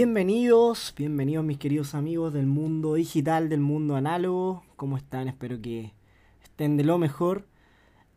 [0.00, 4.62] Bienvenidos, bienvenidos mis queridos amigos del mundo digital, del mundo análogo.
[4.76, 5.26] ¿Cómo están?
[5.26, 5.92] Espero que
[6.40, 7.46] estén de lo mejor.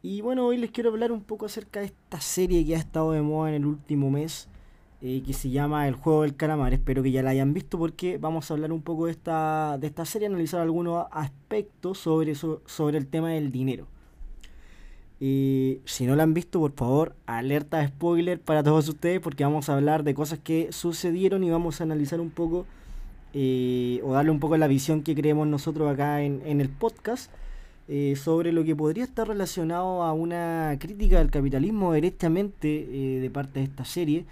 [0.03, 3.13] Y bueno, hoy les quiero hablar un poco acerca de esta serie que ha estado
[3.13, 4.47] de moda en el último mes,
[5.01, 6.71] eh, que se llama El Juego del Calamar.
[6.71, 9.87] Espero que ya la hayan visto porque vamos a hablar un poco de esta, de
[9.87, 13.87] esta serie, analizar algunos aspectos sobre, sobre el tema del dinero.
[15.23, 19.69] Y si no la han visto, por favor, alerta spoiler para todos ustedes porque vamos
[19.69, 22.65] a hablar de cosas que sucedieron y vamos a analizar un poco
[23.35, 27.31] eh, o darle un poco la visión que creemos nosotros acá en, el podcast
[27.87, 33.29] eh, sobre lo que podría estar relacionado a una crítica al capitalismo directamente eh, de
[33.29, 34.25] parte de esta serie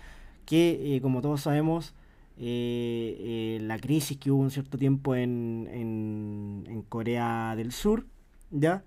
[0.47, 1.93] que como todos sabemos
[2.35, 8.05] la crisis que hubo un cierto tiempo en, en, en Corea del Sur
[8.49, 8.81] ya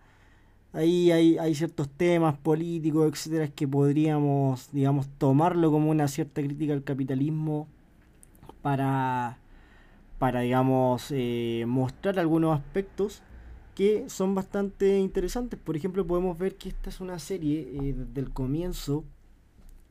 [0.73, 6.73] Ahí hay, hay ciertos temas políticos, etcétera, que podríamos, digamos, tomarlo como una cierta crítica
[6.73, 7.69] al capitalismo
[8.63, 9.39] para,
[10.19, 13.23] para digamos, eh, mostrar algunos aspectos
[13.75, 15.59] que son bastante interesantes.
[15.59, 19.05] Por ejemplo, podemos ver que esta es una serie eh, desde el comienzo.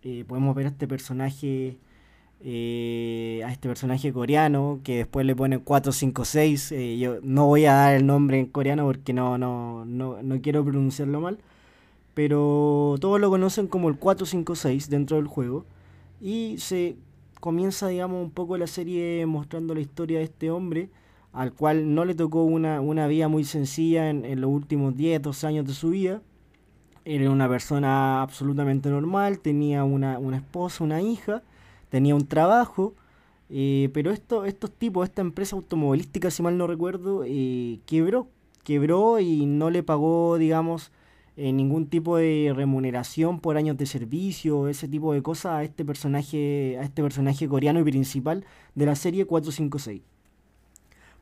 [0.04, 1.78] Eh, podemos ver a este personaje
[2.44, 6.72] eh, a este personaje coreano que después le pone 456.
[6.72, 10.42] Eh, yo no voy a dar el nombre en coreano porque no, no, no, no
[10.42, 11.38] quiero pronunciarlo mal.
[12.14, 15.66] Pero todos lo conocen como el 456 dentro del juego.
[16.20, 16.96] Y se
[17.40, 20.90] comienza, digamos, un poco la serie mostrando la historia de este hombre,
[21.34, 25.22] al cual no le tocó una, una vida muy sencilla en, en los últimos 10,
[25.22, 26.22] 12 años de su vida.
[27.06, 31.44] Era una persona absolutamente normal, tenía una, una esposa, una hija
[31.92, 32.96] tenía un trabajo,
[33.50, 38.30] eh, pero esto, estos tipos, esta empresa automovilística, si mal no recuerdo, eh, quebró,
[38.64, 40.92] quebró y no le pagó, digamos,
[41.36, 45.84] eh, ningún tipo de remuneración por años de servicio, ese tipo de cosas a este
[45.84, 50.02] personaje, a este personaje coreano y principal de la serie 456.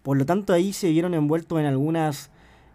[0.04, 2.32] Por lo tanto, ahí se vieron envueltos en algunas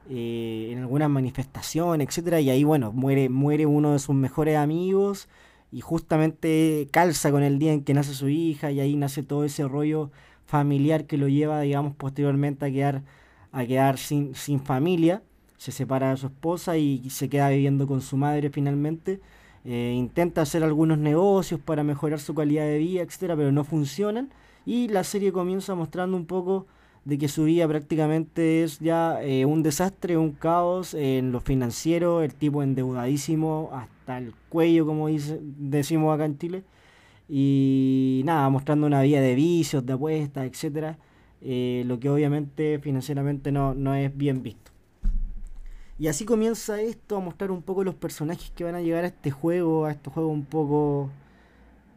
[0.07, 5.29] en algunas manifestaciones, etcétera, y ahí bueno, muere, muere uno de sus mejores amigos
[5.75, 9.43] y justamente calza con el día en que nace su hija y ahí nace todo
[9.43, 10.13] ese rollo
[10.47, 13.03] familiar que lo lleva, digamos, posteriormente a quedar,
[13.51, 15.21] a quedar sin, sin familia.
[15.57, 19.21] Se separa de su esposa y se queda viviendo con su madre finalmente.
[19.65, 24.31] Eh, intenta hacer algunos negocios para mejorar su calidad de vida, etcétera, pero no funcionan.
[24.65, 26.69] Y la serie comienza mostrando un poco
[27.05, 32.23] de que su vida prácticamente es ya eh, un desastre, un caos en lo financiero,
[32.23, 36.63] el tipo endeudadísimo hasta el cuello, como dice, decimos acá en Chile.
[37.29, 40.99] Y nada, mostrando una vida de vicios, de apuestas, etcétera,
[41.43, 44.71] eh, lo que obviamente financieramente no, no es bien visto.
[45.99, 49.09] Y así comienza esto a mostrar un poco los personajes que van a llegar a
[49.09, 51.11] este juego, a este juego un poco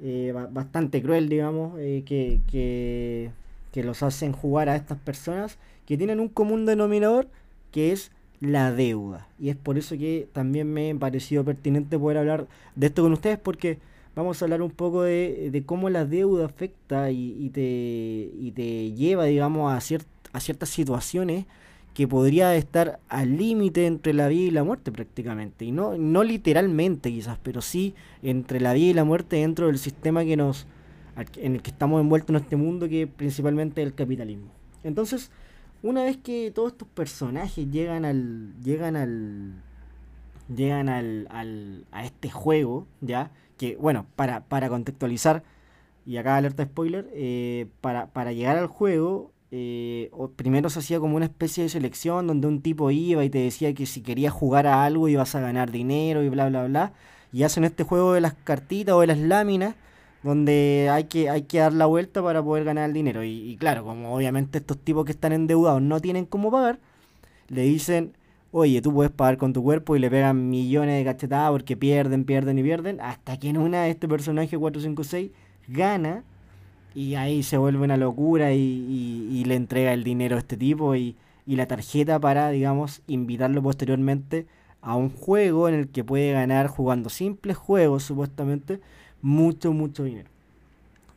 [0.02, 3.32] eh, bastante cruel, digamos, que, que
[3.72, 7.28] que los hacen jugar a estas personas que tienen un común denominador
[7.72, 9.28] que es la deuda.
[9.40, 13.14] Y es por eso que también me ha parecido pertinente poder hablar de esto con
[13.14, 13.80] ustedes porque
[14.16, 19.26] vamos a hablar un poco de, cómo la deuda afecta y, te, y te lleva,
[19.26, 21.46] digamos, a, a ciertas situaciones
[21.94, 25.66] que podría estar al límite entre la vida y la muerte prácticamente.
[25.66, 29.80] Y no, no literalmente quizás, pero sí entre la vida y la muerte dentro del
[29.80, 30.68] sistema que nos,
[31.36, 34.52] en el que estamos envueltos en este mundo que principalmente el capitalismo.
[34.84, 35.32] Entonces,
[35.84, 39.54] una vez que todos estos personajes llegan al llegan al
[40.54, 45.44] llegan al, al a este juego, ya, que bueno, para, para contextualizar
[46.06, 51.16] y acá alerta spoiler, eh, para, para llegar al juego eh, primero se hacía como
[51.16, 54.68] una especie de selección donde un tipo iba y te decía que si querías jugar
[54.68, 56.94] a algo ibas a ganar dinero y bla bla bla.
[57.32, 59.76] Y hacen este juego de las cartitas o de las láminas
[60.28, 63.24] donde hay que, hay que dar la vuelta para poder ganar el dinero.
[63.24, 66.80] Y, claro, como obviamente estos tipos que están endeudados no tienen cómo pagar,
[67.48, 68.14] le dicen,
[68.52, 72.26] oye, tú puedes pagar con tu cuerpo y le pegan millones de cachetadas porque pierden,
[72.26, 75.32] pierden y pierden, hasta que en una de este personaje 456
[75.70, 76.24] gana
[76.94, 81.16] y ahí se vuelve una locura y, le entrega el dinero a este tipo y,
[81.46, 84.46] y la tarjeta para, digamos, invitarlo posteriormente
[84.82, 88.82] a un juego en el que puede ganar jugando simples juegos supuestamente
[89.22, 90.30] mucho, mucho dinero.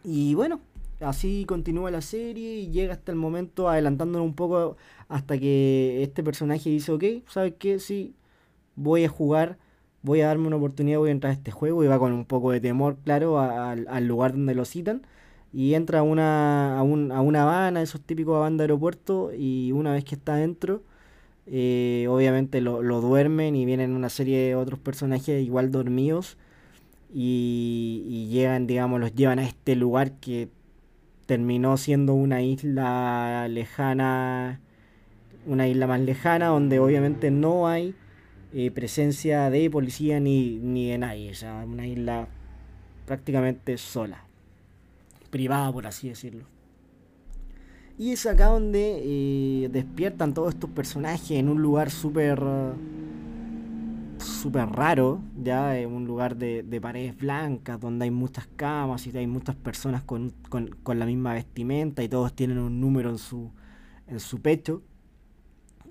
[0.05, 0.61] Y bueno,
[1.01, 4.77] así continúa la serie y llega hasta el momento adelantándonos un poco
[5.09, 7.79] hasta que este personaje dice, ok, ¿sabes qué?
[7.79, 8.15] Sí,
[8.77, 9.59] voy a jugar,
[10.03, 12.25] voy a darme una oportunidad, voy a entrar a este juego y va con un
[12.25, 15.03] poco de temor, claro, al lugar donde lo citan.
[15.53, 19.73] Y entra a una, a, un, a una Habana, esos típicos banda de aeropuerto, y
[19.73, 20.83] una vez que está adentro,
[21.47, 26.37] eh, obviamente lo, lo duermen y vienen una serie de otros personajes igual dormidos
[27.13, 30.49] y, llegan, digamos, los llevan a este lugar que
[31.27, 34.61] terminó siendo una isla lejana,
[35.47, 37.95] una isla más lejana donde obviamente no hay
[38.53, 42.29] eh, presencia de policía ni, ni de nadie, o sea, una isla
[43.07, 44.25] prácticamente sola,
[45.31, 46.45] privada por así decirlo.
[47.99, 52.41] Y es acá donde eh, despiertan todos estos personajes en un lugar súper
[54.23, 59.27] súper raro, ya en un lugar de, paredes blancas, donde hay muchas camas y hay
[59.27, 63.51] muchas personas con, con, la misma vestimenta y todos tienen un número en su,
[64.07, 64.83] en su pecho.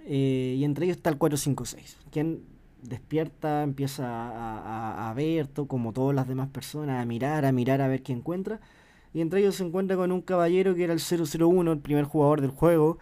[0.06, 2.44] Eh, y entre ellos está el 456, quien
[2.82, 7.82] despierta, empieza a, a, ver, todo, como todas las demás personas, a mirar, a mirar,
[7.82, 8.60] a ver qué encuentra.
[9.14, 12.42] Y entre ellos se encuentra con un caballero que era el 001, el primer jugador
[12.42, 13.00] del juego,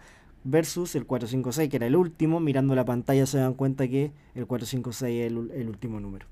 [0.50, 2.40] versus el 456, que era el último.
[2.40, 6.26] Mirando la pantalla se dan cuenta que el 456 es el, el último número.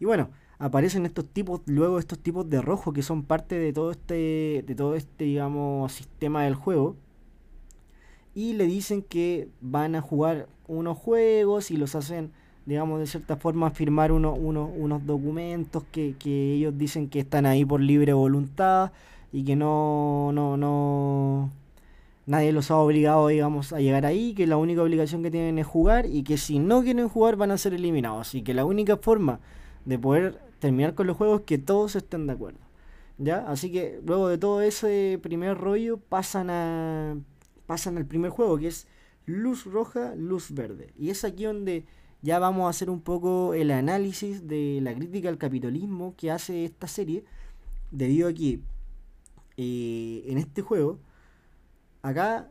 [0.00, 3.90] Y bueno, aparecen estos tipos, luego estos tipos de rojo que son parte de todo
[3.90, 6.96] este, de todo este, digamos, sistema del juego
[8.34, 12.32] y le dicen que van a jugar unos juegos y los hacen,
[12.66, 17.64] digamos, de cierta forma firmar uno, unos documentos que, que, ellos dicen que están ahí
[17.64, 18.92] por libre voluntad
[19.32, 21.50] y que no, no, no,
[22.26, 25.66] nadie los ha obligado, digamos, a llegar ahí, que la única obligación que tienen es
[25.66, 28.96] jugar y que si no quieren jugar van a ser eliminados y que la única
[28.96, 29.40] forma
[29.84, 32.60] de poder terminar con los juegos es que todos estén de acuerdo.
[33.18, 33.46] ¿Ya?
[33.46, 37.16] Así que luego de todo ese primer rollo pasan a
[37.66, 38.86] pasan al primer juego, que es
[39.26, 40.92] luz roja, luz verde.
[40.98, 41.86] Y es aquí donde
[42.22, 46.64] ya vamos a hacer un poco el análisis de la crítica al capitalismo que hace
[46.64, 47.24] esta serie,
[47.90, 48.60] debido a que
[49.56, 50.98] eh, en este juego,
[52.04, 52.48] acá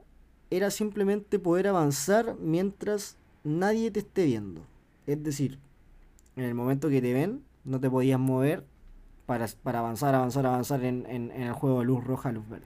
[0.49, 4.61] era simplemente poder avanzar mientras nadie te esté viendo.
[5.05, 5.59] Es decir,
[6.35, 8.65] en el momento que te ven, no te podías mover
[9.25, 12.65] para, para avanzar, avanzar, avanzar en, en, en el juego de luz roja, luz verde.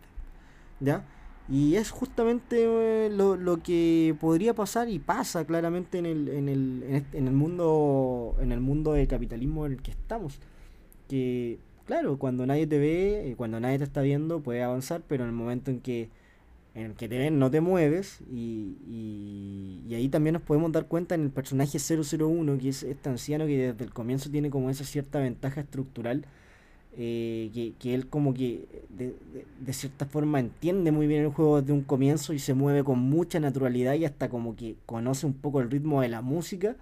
[0.80, 1.06] ¿Ya?
[1.50, 6.50] Y es justamente eh, lo, lo, que podría pasar y pasa claramente en el, en
[6.50, 10.40] el, en, el mundo en el mundo del capitalismo en el que estamos.
[11.10, 15.24] Que, claro, cuando nadie te ve, eh, cuando nadie te está viendo, puedes avanzar, pero
[15.24, 16.10] en el momento en que,
[16.78, 18.20] en el que te ven no te mueves.
[18.32, 23.10] Y, y, ahí también nos podemos dar cuenta en el personaje 001, que es este
[23.10, 26.26] anciano que desde el comienzo tiene como esa cierta ventaja estructural
[27.00, 31.84] eh, que, él como que de, cierta forma entiende muy bien el juego desde un
[31.84, 35.70] comienzo y se mueve con mucha naturalidad y hasta como que conoce un poco el
[35.70, 36.76] ritmo de la música.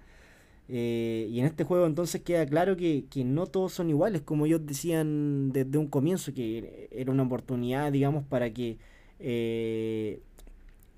[0.68, 4.64] Eh, y en este juego entonces queda claro que, no todos son iguales, como ellos
[4.66, 8.78] decían desde un comienzo, que era una oportunidad, digamos, para que
[9.18, 10.20] eh,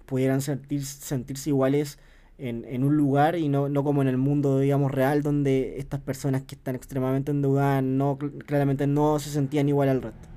[0.07, 1.99] pudieran sentir, sentirse iguales
[2.39, 6.01] en, en un lugar y no, no como en el mundo, digamos, real, donde estas
[6.01, 10.29] personas que están extremadamente endeudadas no, claramente no se sentían igual al resto.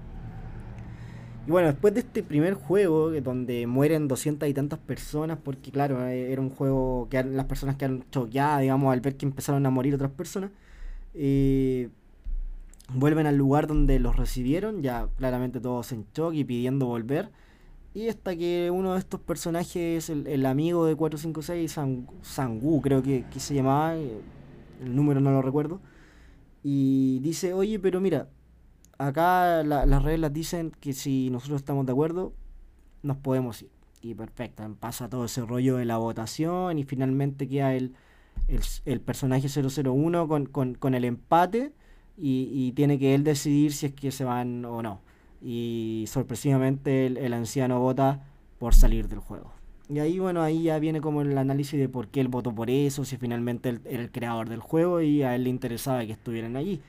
[1.48, 6.08] Y bueno, después de este primer juego, donde mueren doscientas y tantas personas, porque claro,
[6.08, 9.66] eh, era un juego que las personas que han choqueado, digamos, al ver que empezaron
[9.66, 10.52] a morir otras personas,
[11.16, 11.90] eh,
[12.94, 17.30] vuelven al lugar donde los recibieron, ya claramente todos en shock y pidiendo volver.
[17.94, 23.04] Y hasta que uno de estos personajes, el, el amigo de 456, Sang, Sangu creo
[23.04, 24.22] que, que, se llamaba, eh,
[24.82, 25.82] el número no lo recuerdo,
[26.64, 28.30] y dice, oye, pero mira,
[28.98, 32.34] acá las reglas dicen que si nosotros estamos de acuerdo,
[33.04, 33.72] nos podemos ir.
[34.02, 37.94] Y perfecto, pasa todo ese rollo de la votación y finalmente queda el,
[38.48, 41.74] el, el personaje 001 con, con, con el empate
[42.18, 45.02] y, y tiene que él decidir si es que se van o no
[45.42, 48.24] y sorpresivamente el, anciano vota
[48.60, 49.52] por salir del juego.
[49.90, 52.70] Y ahí, bueno, ahí ya viene como el análisis de por qué él votó por
[52.70, 56.14] eso, si finalmente él era el creador del juego y a él le interesaba que
[56.14, 56.80] estuvieran allí.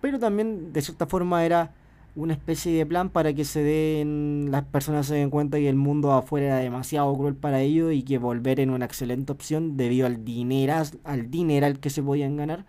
[0.00, 1.74] Pero también, de cierta forma, era
[2.14, 5.76] una especie de plan para que se den, las personas se den cuenta que el
[5.76, 10.06] mundo afuera era demasiado cruel para ellos y que volver en una excelente opción debido
[10.06, 10.74] al dinero,
[11.04, 12.66] al dineral que se podían ganar.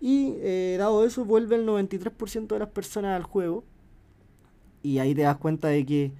[0.00, 3.64] Y eh, dado eso, vuelve el 93% de las personas al juego
[4.82, 6.12] y ahí te das cuenta de que,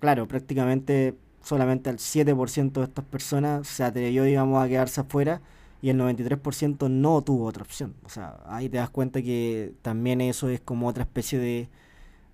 [0.00, 5.40] claro, prácticamente solamente el 7% de estas personas se atrevió, digamos, a quedarse afuera
[5.82, 7.94] y el 93% no tuvo otra opción.
[8.04, 11.68] O sea, ahí te das cuenta que también eso es como otra especie de,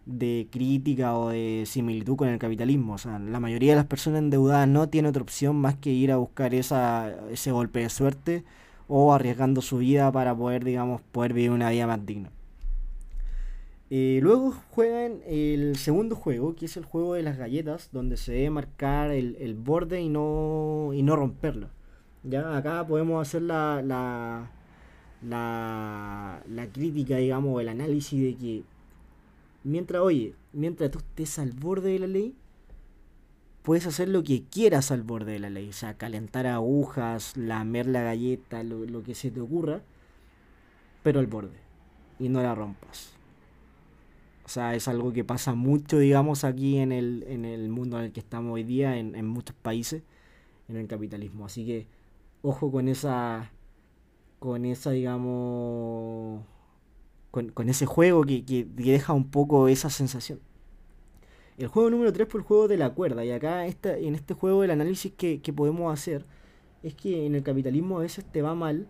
[0.07, 2.95] de crítica o de similitud con el capitalismo.
[2.95, 6.13] O sea, la mayoría de las personas endeudadas no tiene otra opción más que ir
[6.13, 8.45] a buscar esa, ese golpe de suerte
[8.89, 12.31] o arriesgando su vida para poder, digamos, poder vivir una vida más digna.
[13.91, 18.33] Eh, luego juegan el segundo juego, que es el juego de las galletas, donde se
[18.33, 21.71] debe marcar el, borde y no, y no romperlo.
[22.23, 24.51] Ya acá podemos hacer la, la,
[25.23, 28.65] la, crítica, digamos, el análisis de que
[29.65, 32.35] mientras, oye, mientras tú estés al borde de la ley,
[33.63, 35.71] puedes hacer lo que quieras al borde de la ley.
[35.71, 39.81] O sea, calentar agujas, lamer la galleta, lo, que se te ocurra,
[41.03, 41.59] pero al borde.
[42.19, 43.18] Y no la rompas.
[44.49, 48.07] O sea, es algo que pasa mucho, digamos, aquí en el, en el mundo en
[48.07, 50.03] el que estamos hoy día, en, en muchos países,
[50.69, 51.45] en el capitalismo.
[51.45, 51.87] Así que,
[52.41, 53.53] ojo con esa,
[54.39, 56.43] con esa, digamos,
[57.31, 60.41] con, con ese juego que, que, deja un poco esa sensación.
[61.59, 63.27] El juego número 3 fue el juego de la cuerda.
[63.27, 66.25] Y acá esta, en este juego el análisis que, podemos hacer
[66.83, 68.89] es que en el capitalismo a veces te va mal,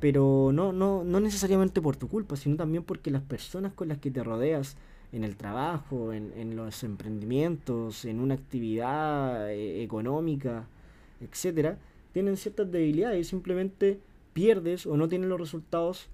[0.00, 3.98] pero no, no, no necesariamente por tu culpa, sino también porque las personas con las
[3.98, 4.76] que te rodeas
[5.12, 10.64] en el trabajo, en, en los emprendimientos, en una actividad eh, económica,
[11.20, 11.78] etcétera,
[12.12, 14.00] tienen ciertas debilidades y simplemente
[14.32, 16.08] pierdes o no tienen los resultados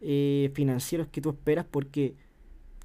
[0.00, 2.14] eh, financieros que tú esperas porque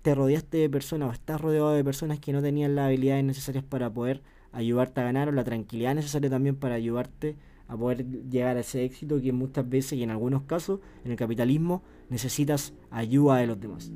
[0.01, 3.63] te rodeaste de personas o estás rodeado de personas que no tenían las habilidades necesarias
[3.63, 7.35] para poder ayudarte a ganar o la tranquilidad necesaria también para ayudarte
[7.71, 11.17] a poder llegar a ese éxito que muchas veces y en algunos casos en el
[11.17, 13.89] capitalismo necesitas ayuda de los demás.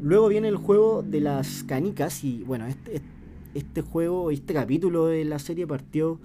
[0.00, 3.02] Luego viene el juego de las canicas y bueno, este,
[3.54, 6.20] este juego, este capítulo de la serie partió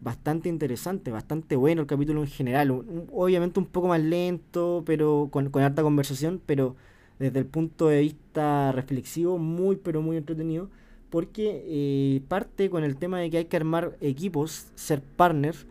[0.00, 2.70] bastante interesante, bastante bueno el capítulo en general.
[3.12, 6.74] obviamente un poco más lento, pero con, con harta conversación, pero
[7.18, 10.70] desde el punto de vista reflexivo, muy pero muy entretenido,
[11.10, 15.66] porque eh, parte con el tema de que hay que armar equipos, ser partners,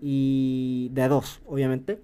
[0.00, 2.00] y de a dos, obviamente.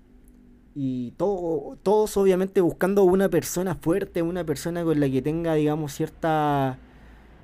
[0.74, 5.94] Y todo, todos obviamente buscando una persona fuerte, una persona con la que tenga, digamos,
[5.94, 6.78] cierta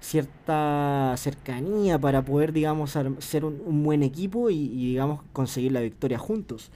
[0.03, 6.71] cierta cercanía para poder, digamos, ser un, buen equipo y, digamos, conseguir la victoria juntos.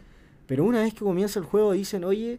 [0.47, 2.39] Pero una vez que comienza el juego dicen, oye,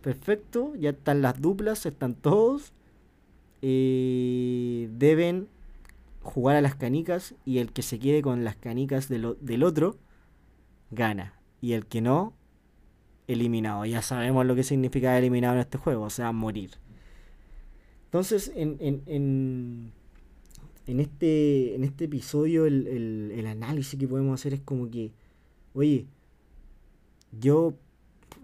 [0.00, 2.72] perfecto, ya están las duplas, están todos.
[3.60, 5.48] Eh, deben
[6.22, 9.96] jugar a las canicas y el que se quede con las canicas del otro
[10.92, 11.34] gana.
[11.60, 12.34] Y el que no,
[13.26, 13.84] eliminado.
[13.84, 16.70] Ya sabemos lo que significa eliminado en este juego, o sea, morir.
[18.04, 19.92] Entonces, en, en, en,
[20.86, 25.12] en, este, en este episodio, el, el, el análisis que podemos hacer es como que,
[25.74, 26.06] oye,
[27.32, 27.74] yo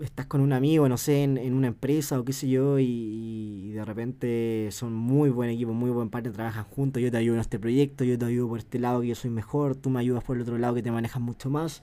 [0.01, 3.85] estás con un amigo, no sé, en, una empresa o qué sé yo, y, de
[3.85, 7.59] repente son muy buen equipo, muy buen parte, trabajan juntos, yo te ayudo en este
[7.59, 10.37] proyecto, yo te ayudo por este lado que yo soy mejor, tú me ayudas por
[10.37, 11.83] el otro lado que te manejas mucho más,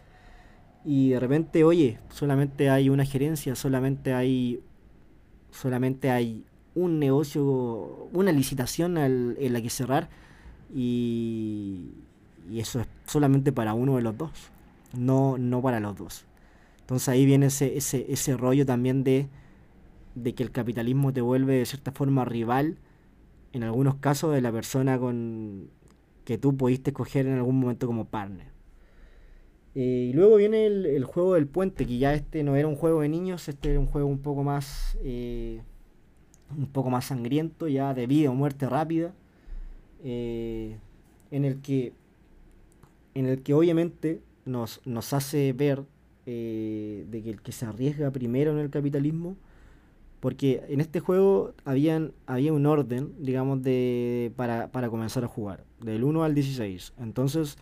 [0.86, 4.62] y de repente, oye, solamente hay una gerencia, solamente hay,
[5.52, 10.10] solamente hay un negocio, una licitación en la que cerrar,
[10.74, 11.90] y,
[12.52, 14.32] y eso es solamente para uno de los dos,
[14.96, 16.26] no, no para los dos.
[16.82, 19.28] Entonces ahí viene ese, ese, ese rollo también de,
[20.14, 22.78] de que el capitalismo te vuelve de cierta forma rival,
[23.54, 25.70] en algunos casos, de la persona con
[26.26, 28.55] que tú pudiste escoger en algún momento como partner.
[29.76, 33.02] Eh, y luego viene el, juego del puente, que ya este no era un juego
[33.02, 35.62] de niños, este era un juego un poco más eh,
[36.58, 39.14] un poco más sangriento, ya de vida o muerte rápida,
[40.04, 40.78] eh,
[41.30, 41.92] en el que
[43.16, 45.84] en el que obviamente nos, nos hace ver
[46.26, 49.36] de que el que se arriesga primero en el capitalismo,
[50.20, 55.64] porque en este juego habían, había un orden, digamos, de para, para comenzar a jugar,
[55.82, 56.94] del 1 al 16.
[57.00, 57.58] Entonces,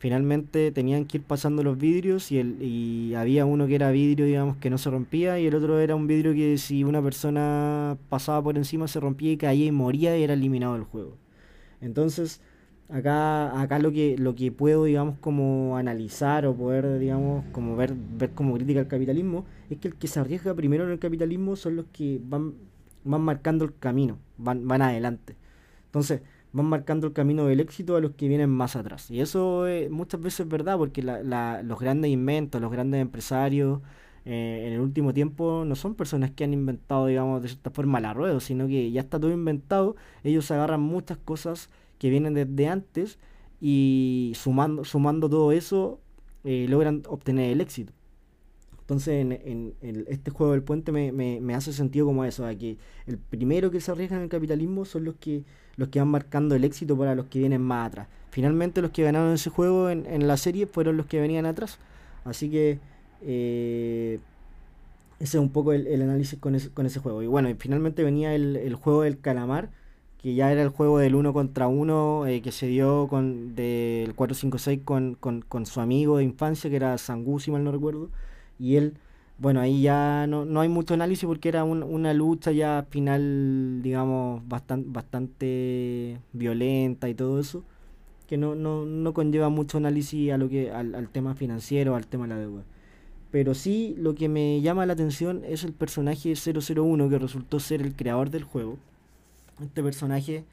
[0.00, 4.26] finalmente tenían que ir pasando los vidrios y, el, y había uno que era vidrio,
[4.26, 7.98] digamos, que no se rompía y el otro era un vidrio que si una persona
[8.08, 11.16] pasaba por encima se rompía y caía y moría y era eliminado del juego.
[11.82, 12.40] Entonces,
[12.92, 17.94] Acá, acá lo que, lo que puedo, digamos, como analizar o poder, digamos, como ver,
[17.94, 21.54] ver como crítica al capitalismo, es que el que se arriesga primero en el capitalismo
[21.54, 22.54] son los que van,
[23.04, 25.36] van marcando el camino, van, van adelante.
[25.86, 29.10] Entonces, van marcando el camino del éxito a los que vienen más atrás.
[29.10, 33.80] Y eso muchas veces es verdad, porque la, los grandes inventos, los grandes empresarios,
[34.24, 38.00] eh, en el último tiempo no son personas que han inventado, digamos, de cierta forma
[38.00, 42.68] la rueda, sino que ya está todo inventado, ellos agarran muchas cosas que vienen desde
[42.68, 43.18] antes
[43.60, 46.00] y sumando, sumando todo eso
[46.44, 47.92] eh, logran obtener el éxito.
[48.90, 49.74] Entonces en,
[50.08, 53.92] este juego del puente me, hace sentido como eso, a que el primero que se
[53.92, 55.44] arriesga en el capitalismo son los que,
[55.76, 58.08] los que van marcando el éxito para los que vienen más atrás.
[58.32, 61.78] Finalmente los que ganaron ese juego en, la serie fueron los que venían atrás.
[62.24, 62.80] Así que
[63.22, 64.18] eh,
[65.20, 67.22] ese es un poco el, análisis con ese, con ese juego.
[67.22, 69.70] Y bueno, finalmente venía el, el juego del calamar
[70.20, 74.16] que ya era el juego del uno contra uno eh, que se dio con del
[74.16, 78.10] 456 con, con, con su amigo de infancia, que era Sangu, si mal no recuerdo,
[78.60, 78.94] y él
[79.40, 84.46] bueno, ahí ya no, no hay mucho análisis porque era una lucha ya final, digamos,
[84.46, 87.64] bastante, bastante violenta y todo eso,
[88.28, 92.06] que no, no, no conlleva mucho análisis a lo que, al, al tema financiero, al
[92.06, 92.64] tema de la deuda.
[93.30, 97.80] Pero sí lo que me llama la atención es el personaje 001 que resultó ser
[97.80, 98.76] el creador del juego.
[99.62, 100.44] Este personaje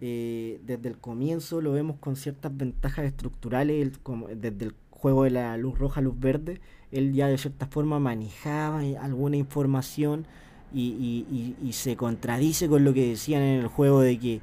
[0.00, 5.30] eh, desde el comienzo lo vemos con ciertas ventajas estructurales, como desde el juego de
[5.30, 6.60] la luz roja, luz verde,
[6.94, 10.26] él ya de cierta forma manejaba alguna información
[10.72, 14.40] y, y, se contradice con lo que decían en el juego de que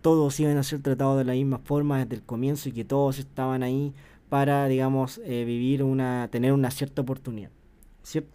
[0.00, 3.18] todos iban a ser tratados de la misma forma desde el comienzo y que todos
[3.18, 3.92] estaban ahí
[4.28, 7.50] para, digamos, eh, vivir una, tener una cierta oportunidad.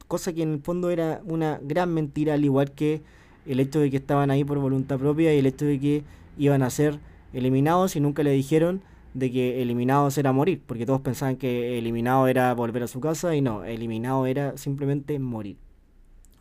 [0.07, 3.01] cosa que en el fondo era una gran mentira, al igual que
[3.45, 6.03] el hecho de que estaban ahí por voluntad propia y el hecho de que
[6.37, 6.99] iban a ser
[7.33, 8.81] eliminados y nunca le dijeron
[9.13, 13.35] de que eliminados era morir, porque todos pensaban que eliminado era volver a su casa
[13.35, 15.57] y no, eliminado era simplemente morir.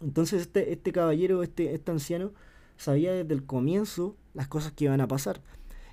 [0.00, 2.32] Entonces este, este caballero, este, este anciano,
[2.76, 5.40] sabía desde el comienzo las cosas que iban a pasar.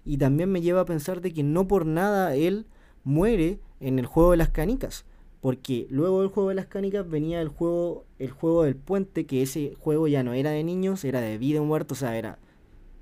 [0.05, 2.65] Y también me lleva a pensar de que no por nada él
[3.03, 5.05] muere en el juego de las canicas.
[5.41, 9.41] Porque luego del juego de las canicas venía el juego, el juego del puente, que
[9.41, 12.39] ese juego ya no era de niños, era de vida o muerto, o sea, era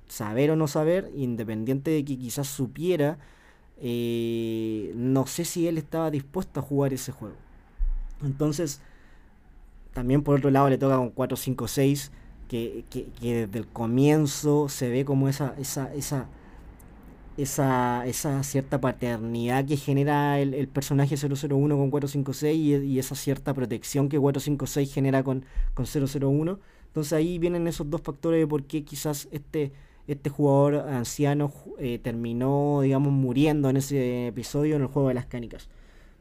[0.08, 3.18] saber o no saber, independiente de que quizás supiera,
[3.80, 7.36] eh, no sé si él estaba dispuesto a jugar ese juego.
[8.22, 8.80] Entonces,
[9.92, 12.12] también por otro lado le toca con 4, 5, 6,
[12.48, 16.26] que, que, que desde el comienzo se ve como esa, esa, esa,
[17.36, 23.14] esa, esa cierta paternidad que genera el, el personaje 001 con 456 y, y, esa
[23.14, 26.58] cierta protección que 456 genera con, con 001.
[26.86, 29.72] Entonces ahí vienen esos dos factores de por qué quizás este,
[30.08, 35.26] este jugador anciano eh, terminó, digamos, muriendo en ese episodio en el juego de las
[35.26, 35.68] canicas.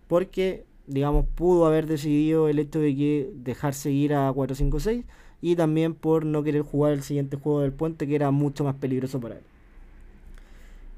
[0.07, 5.05] Porque, digamos, pudo haber decidido el hecho de que dejar seguir a 456
[5.41, 8.75] y también por no querer jugar el siguiente juego del puente que era mucho más
[8.75, 9.43] peligroso para él.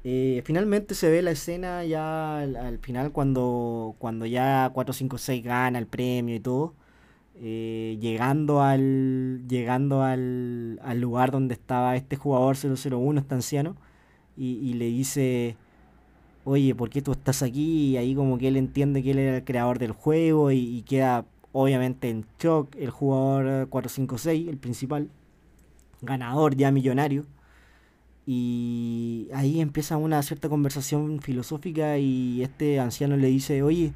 [0.04, 5.86] Eh, finalmente se ve la escena ya al, final cuando, cuando ya 456 gana el
[5.86, 6.74] premio y todo.
[7.40, 13.76] Eh, llegando al llegando al, al, lugar donde estaba este jugador 001, este anciano,
[14.36, 15.56] y, le dice,
[16.44, 17.90] oye, ¿por qué tú estás aquí?
[17.90, 20.82] Y ahí como que él entiende que él era el creador del juego y, y
[20.82, 25.10] queda obviamente en shock el jugador 456, el principal,
[26.02, 27.24] ganador ya millonario.
[28.26, 33.92] Y ahí empieza una cierta conversación filosófica y este anciano le dice, oye,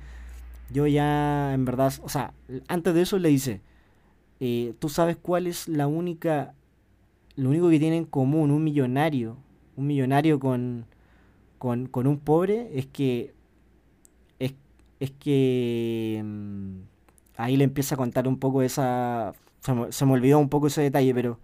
[0.73, 2.35] yo ya en verdad, o sea,
[2.69, 3.61] antes de eso le dice,
[4.41, 6.55] eh, tú sabes cuál es la única,
[7.37, 9.37] lo único que tiene en común un millonario,
[9.77, 10.87] un millonario con,
[11.59, 13.35] con, con un pobre, es que,
[14.39, 14.55] es,
[15.01, 16.81] es que, mm,
[17.37, 20.69] ahí le empieza a contar un poco esa, se me, se me olvidó un poco
[20.69, 21.39] ese detalle, pero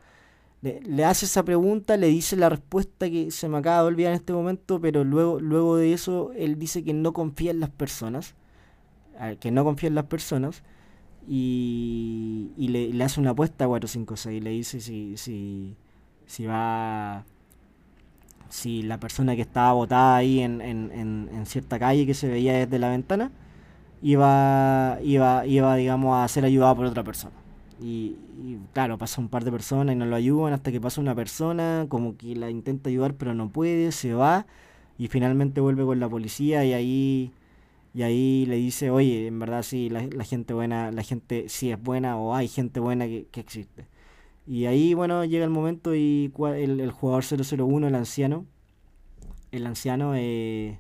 [0.63, 4.17] le, hace esa pregunta, le dice la respuesta que se me acaba de olvidar en
[4.17, 8.35] este momento, pero luego, luego de eso él dice que no confía en las personas,
[9.41, 10.63] que no confía en las personas,
[11.29, 15.77] y, y le, hace una apuesta a 456, le dice si, si,
[16.27, 17.25] si va
[18.49, 22.29] si la persona que estaba botada ahí en, en, en, en, cierta calle que se
[22.29, 23.31] veía desde la ventana
[24.03, 27.35] iba, iba, iba digamos, a ser ayudado por otra persona.
[27.81, 28.17] Y,
[28.73, 31.87] claro, pasa un par de personas y no lo ayudan hasta que pasa una persona,
[31.89, 34.47] como que la intenta ayudar pero no puede, se va
[34.99, 37.33] y finalmente vuelve con la policía y ahí
[37.95, 41.83] y ahí le dice, oye, en verdad sí, la, gente buena, la gente sí es
[41.83, 43.87] buena o hay gente buena que, existe.
[44.47, 48.47] Y ahí, bueno, llega el momento y el, el jugador 001, el anciano,
[49.53, 50.79] el anciano eh,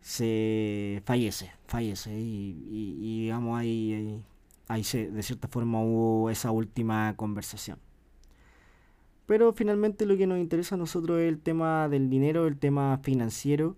[0.00, 4.22] se fallece, fallece y, y, digamos ahí
[4.68, 7.78] ahí se, de cierta forma hubo esa última conversación.
[9.26, 12.98] Pero finalmente lo que nos interesa a nosotros es el tema del dinero, el tema
[13.02, 13.76] financiero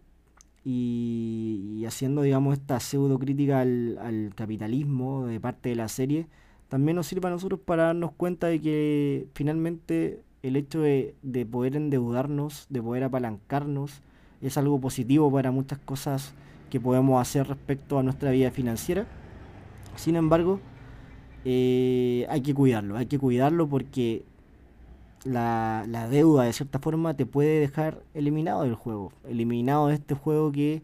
[0.65, 6.27] y, haciendo, digamos, esta pseudo crítica al, capitalismo de parte de la serie,
[6.69, 11.45] también nos sirve a nosotros para darnos cuenta de que finalmente el hecho de, de
[11.47, 14.03] poder endeudarnos, de poder apalancarnos,
[14.41, 16.35] es algo positivo para muchas cosas
[16.71, 19.07] que podemos hacer respecto a nuestra vida financiera.
[19.97, 20.61] Sin embargo,
[21.45, 24.25] eh, hay que cuidarlo, hay que cuidarlo porque
[25.25, 30.15] la, la, deuda de cierta forma te puede dejar eliminado del juego, eliminado de este
[30.15, 30.83] juego que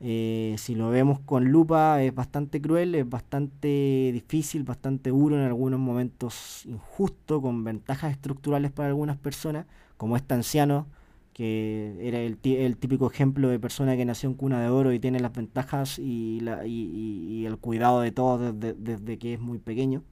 [0.00, 5.42] eh, si lo vemos con lupa es bastante cruel, es bastante difícil, bastante duro en
[5.42, 10.86] algunos momentos injusto, con ventajas estructurales para algunas personas, como este anciano
[11.32, 15.00] que era el, el, típico ejemplo de persona que nació en cuna de oro y
[15.00, 19.58] tiene las ventajas y, la, y, el cuidado de todos desde, desde, que es muy
[19.58, 20.02] pequeño.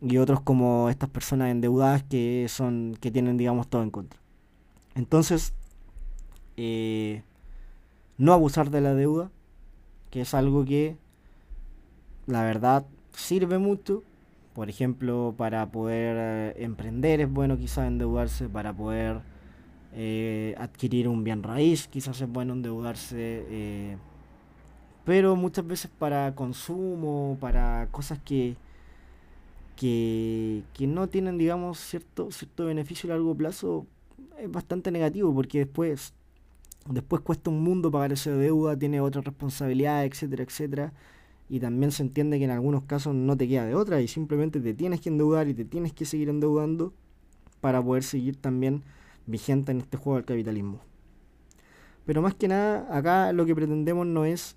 [0.00, 4.20] Y otros como estas personas endeudadas que son que tienen digamos todo en contra.
[4.94, 5.54] Entonces,
[6.56, 7.22] eh,
[8.18, 9.30] no abusar de la deuda,
[10.10, 10.96] que es algo que
[12.26, 14.02] la verdad sirve mucho.
[14.54, 19.20] Por ejemplo, para poder eh, emprender es bueno quizás endeudarse, para poder
[19.92, 23.98] eh, adquirir un bien raíz quizás es bueno endeudarse.
[25.04, 28.56] pero muchas veces para consumo, para cosas que,
[29.76, 33.86] que, que no tienen, digamos, cierto, cierto beneficio a largo plazo,
[34.38, 36.14] es bastante negativo porque después
[36.88, 40.92] después cuesta un mundo pagar esa deuda, tiene otras responsabilidades, etcétera, etcétera.
[41.48, 44.60] Y también se entiende que en algunos casos no te queda de otra y simplemente
[44.60, 46.92] te tienes que endeudar y te tienes que seguir endeudando
[47.60, 48.82] para poder seguir también
[49.26, 50.80] vigente en este juego del capitalismo.
[52.04, 54.56] Pero más que nada, acá lo que pretendemos no es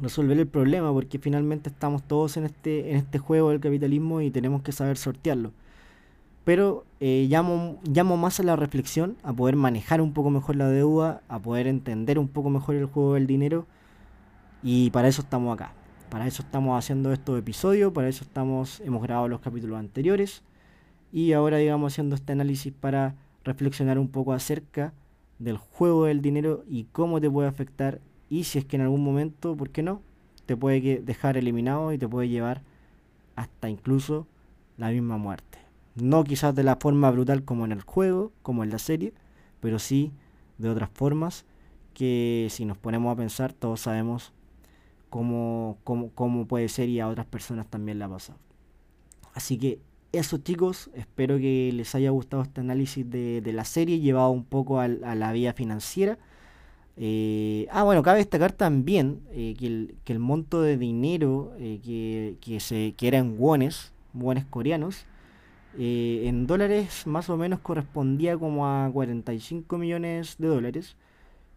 [0.00, 4.30] resolver el problema, porque finalmente estamos todos en este, en este juego del capitalismo y
[4.30, 5.52] tenemos que saber sortearlo
[6.44, 10.68] pero eh, llamo, llamo más a la reflexión, a poder manejar un poco mejor la
[10.68, 13.66] deuda, a poder entender un poco mejor el juego del dinero
[14.62, 15.72] y para eso estamos acá.
[16.10, 20.42] Para eso estamos haciendo estos episodios, para eso estamos hemos grabado los capítulos anteriores
[21.12, 24.92] y ahora digamos haciendo este análisis para reflexionar un poco acerca
[25.38, 28.00] del juego del dinero y cómo te puede afectar
[28.32, 30.00] y si es que en algún momento, ¿por qué no?
[30.46, 32.62] Te puede dejar eliminado y te puede llevar
[33.36, 34.26] hasta incluso
[34.78, 35.58] la misma muerte.
[35.96, 39.12] No quizás de la forma brutal como en el juego, como en la serie,
[39.60, 40.12] pero sí
[40.56, 41.44] de otras formas
[41.92, 44.32] que si nos ponemos a pensar todos sabemos
[45.10, 48.38] cómo, cómo, puede ser y a otras personas también la ha pasado.
[49.34, 49.78] Así que
[50.12, 54.80] eso chicos, espero que les haya gustado este análisis de, la serie llevado un poco
[54.80, 56.18] a, la vía financiera.
[56.96, 62.60] Eh, ah, bueno, cabe destacar también eh, que, el, monto de dinero eh, que, que,
[62.60, 65.06] se, que era en wones, wones coreanos,
[65.78, 70.96] eh, en dólares más o menos correspondía como a 45 millones de dólares,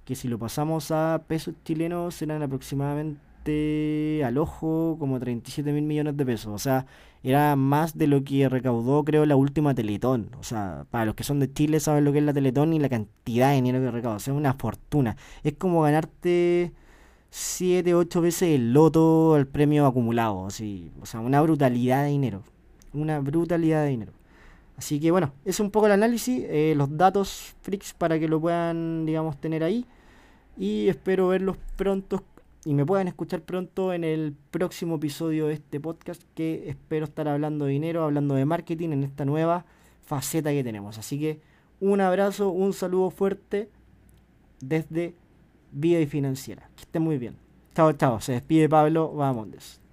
[0.05, 6.15] que si lo pasamos a pesos chilenos serán aproximadamente al ojo como 37 mil millones
[6.17, 6.53] de pesos.
[6.53, 6.85] O sea,
[7.29, 10.29] era más de lo que recaudó creo la última Teletón.
[10.39, 12.79] O sea, para los que son de Chile saben lo que es la Teletón y
[12.79, 14.17] la cantidad de dinero que recaudó.
[14.17, 15.17] O sea, es una fortuna.
[15.43, 16.71] Es como ganarte
[17.29, 20.37] 7, 8 veces el loto al premio acumulado.
[20.39, 22.43] O sea, una brutalidad de dinero
[22.95, 24.11] una brutalidad de dinero.
[24.77, 28.41] Así que bueno, es un poco el análisis, eh, los datos freaks para que lo
[28.41, 29.85] puedan, digamos, tener ahí.
[30.57, 32.23] Y espero verlos pronto
[32.65, 37.27] y me puedan escuchar pronto en el próximo episodio de este podcast que espero estar
[37.27, 39.65] hablando de dinero, hablando de marketing en esta nueva
[40.03, 40.97] faceta que tenemos.
[40.97, 41.39] Así que
[41.79, 43.69] un abrazo, un saludo fuerte
[44.59, 45.15] desde
[45.71, 46.69] Vida y Financiera.
[46.75, 47.37] Que estén muy bien.
[47.75, 48.19] Chao, chao.
[48.19, 49.84] Se despide Pablo Bamondes.